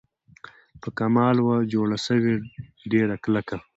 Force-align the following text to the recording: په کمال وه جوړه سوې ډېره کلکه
په 0.81 0.87
کمال 0.99 1.35
وه 1.45 1.55
جوړه 1.73 1.97
سوې 2.07 2.33
ډېره 2.91 3.15
کلکه 3.23 3.57